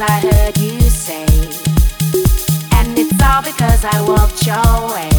I 0.00 0.20
heard 0.20 0.56
you 0.58 0.78
say, 0.80 1.26
and 2.78 2.96
it's 2.96 3.20
all 3.20 3.42
because 3.42 3.84
I 3.84 4.00
walked 4.02 4.46
your 4.46 4.94
way. 4.94 5.17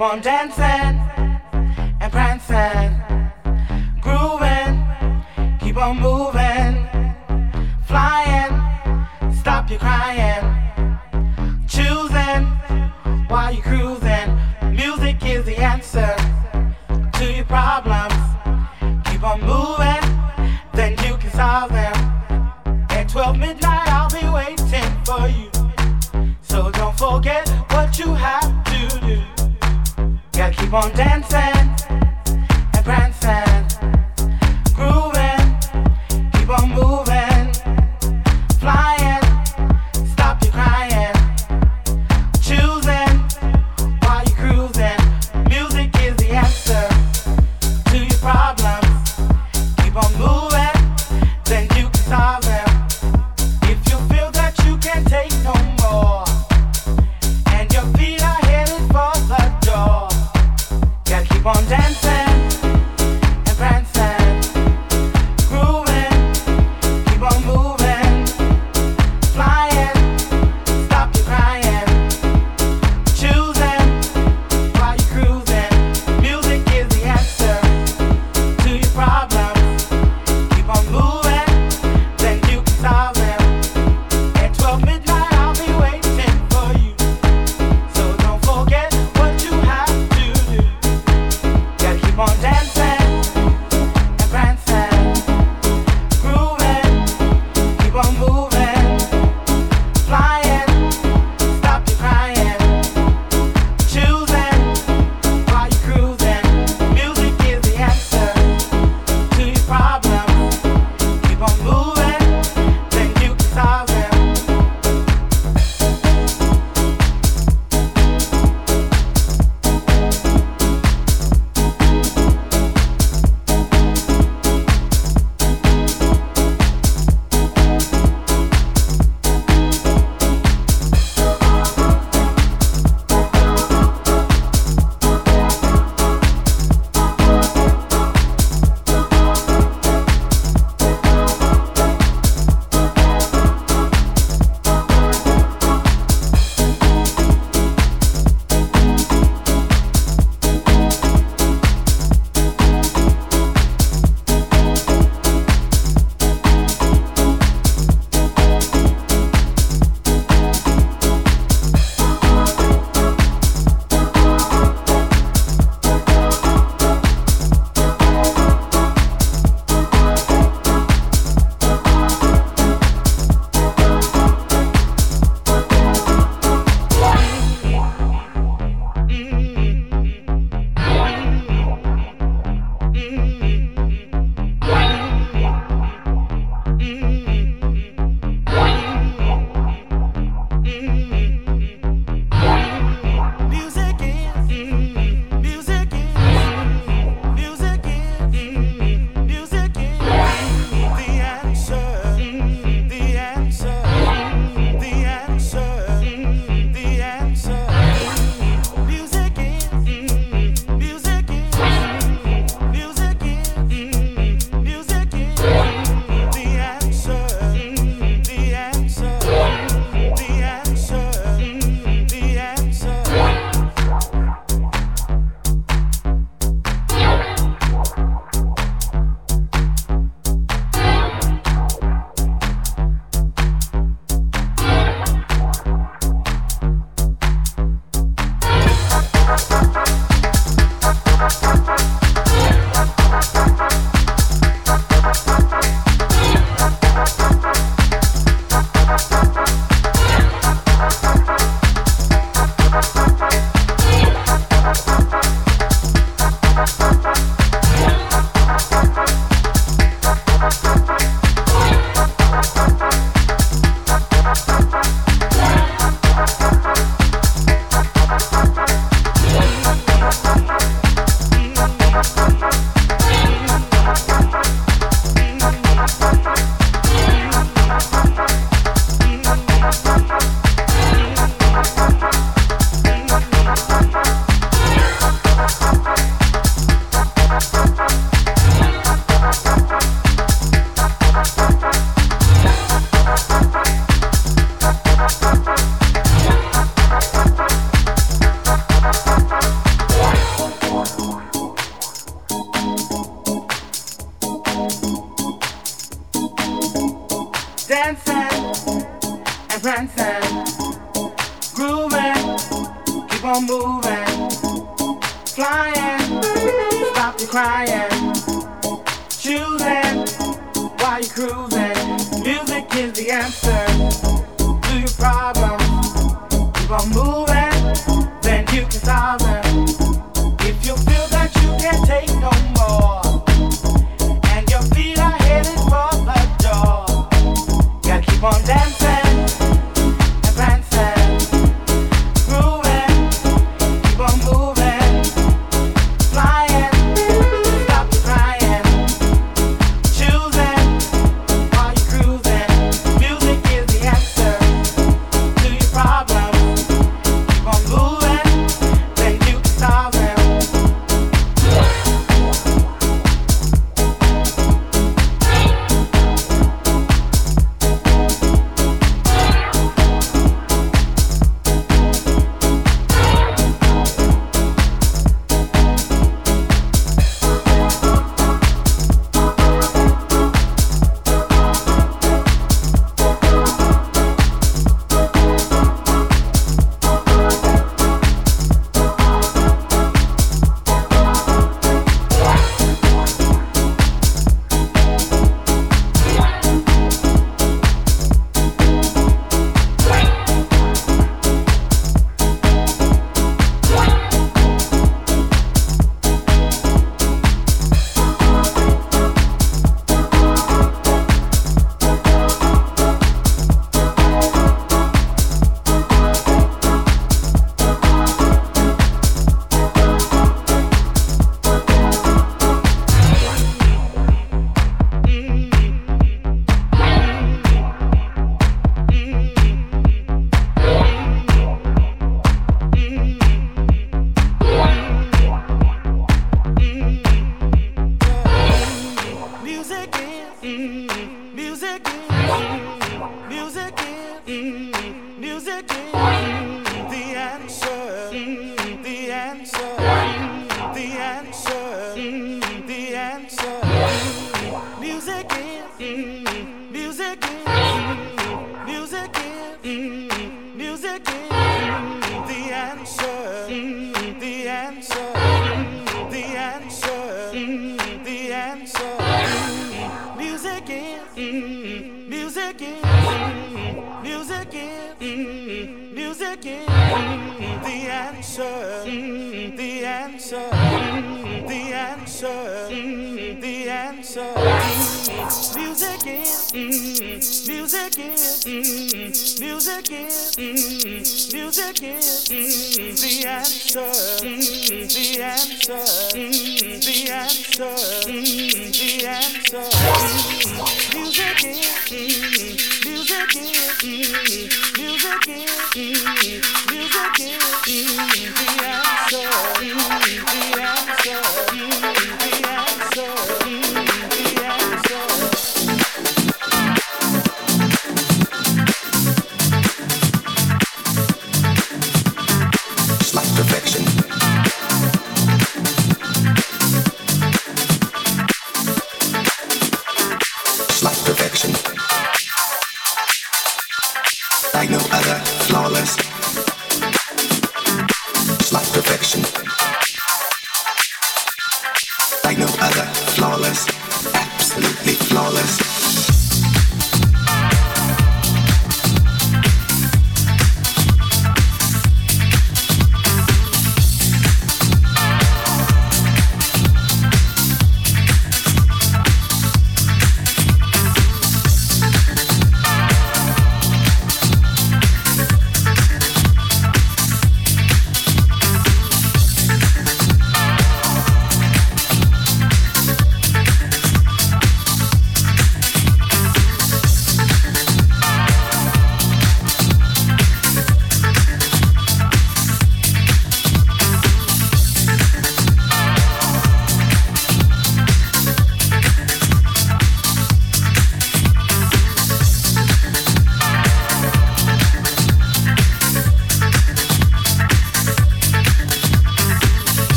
Keep 0.00 0.12
on 0.12 0.20
dancing 0.22 1.09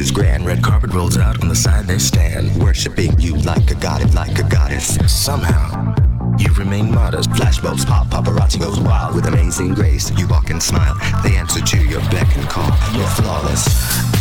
The 0.00 0.58
carpet 0.62 0.94
rolls 0.94 1.18
out 1.18 1.42
on 1.42 1.48
the 1.48 1.54
side 1.54 1.86
they 1.86 1.98
stand, 1.98 2.56
worshiping 2.56 3.20
you 3.20 3.36
like 3.36 3.70
a 3.70 3.74
god, 3.74 4.14
like 4.14 4.38
a 4.38 4.42
goddess. 4.48 4.96
Somehow, 5.06 5.94
you 6.38 6.50
remain 6.54 6.90
modest. 6.90 7.28
Flashbulbs 7.30 7.86
pop, 7.86 8.06
paparazzi 8.08 8.58
goes 8.58 8.80
wild 8.80 9.14
with 9.14 9.26
amazing 9.26 9.74
grace. 9.74 10.10
You 10.18 10.26
walk 10.26 10.48
and 10.48 10.60
smile, 10.60 10.96
they 11.22 11.36
answer 11.36 11.60
to 11.60 11.78
your 11.84 12.00
beck 12.10 12.34
and 12.34 12.48
call. 12.48 12.72
You're 12.96 13.06
flawless, 13.08 13.68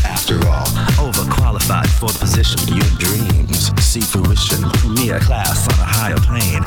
after 0.04 0.36
all. 0.50 0.68
Overqualified 1.00 1.88
for 1.98 2.12
the 2.12 2.20
position. 2.20 2.60
Your 2.76 2.92
dreams 3.00 3.72
see 3.82 4.02
fruition. 4.02 4.62
Me 4.94 5.12
a 5.12 5.20
class 5.22 5.66
on 5.74 5.80
a 5.80 5.88
higher 5.88 6.20
plane. 6.20 6.62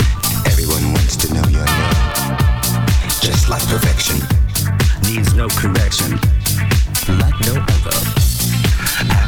Everyone 0.47 0.91
wants 0.95 1.17
to 1.17 1.35
know 1.35 1.47
your 1.53 1.67
name. 1.67 2.37
Just 3.21 3.51
like 3.51 3.63
perfection. 3.69 4.19
Needs 5.05 5.35
no 5.35 5.49
correction. 5.49 6.19
Like 7.21 7.39
no 7.47 7.61
other. 7.61 8.22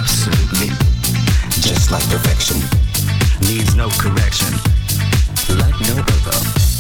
Absolutely. 0.05 0.69
Just 1.63 1.91
like 1.91 2.07
perfection. 2.11 2.61
Needs 3.41 3.75
no 3.75 3.89
correction 3.89 4.53
like 5.57 5.81
no 5.81 5.97
other. 5.97 6.74